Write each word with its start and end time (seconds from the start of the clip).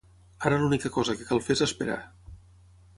Ara 0.49 0.57
l'única 0.63 0.91
cosa 0.95 1.17
que 1.21 1.29
cal 1.29 1.45
fer 1.49 1.59
és 1.59 1.65
esperar. 1.69 2.03